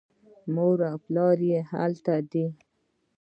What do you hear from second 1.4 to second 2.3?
یې هلته